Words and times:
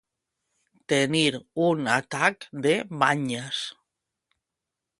Tenir 0.93 1.29
un 1.65 1.91
atac 1.97 2.47
de 2.67 2.73
banyes. 3.05 3.61